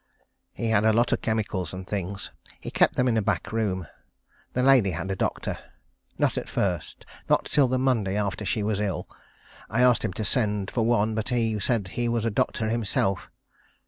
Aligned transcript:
He 0.55 0.69
had 0.69 0.83
a 0.83 0.93
lot 0.93 1.11
of 1.13 1.21
chemicals 1.21 1.75
and 1.75 1.85
things. 1.85 2.31
He 2.59 2.71
kept 2.71 2.95
them 2.95 3.07
in 3.07 3.17
a 3.17 3.21
back 3.21 3.51
room. 3.51 3.85
The 4.53 4.63
lady 4.63 4.89
had 4.89 5.11
a 5.11 5.15
doctor. 5.15 5.59
Not 6.17 6.39
at 6.39 6.49
first. 6.49 7.05
Not 7.29 7.45
till 7.45 7.67
the 7.67 7.77
Monday 7.77 8.17
after 8.17 8.43
she 8.43 8.63
was 8.63 8.79
ill. 8.79 9.07
I 9.69 9.81
asked 9.83 10.03
him 10.03 10.13
to 10.13 10.25
send 10.25 10.71
for 10.71 10.83
one, 10.83 11.13
but 11.13 11.29
he 11.29 11.59
said 11.59 11.89
he 11.89 12.09
was 12.09 12.25
a 12.25 12.31
doctor 12.31 12.67
himself. 12.67 13.29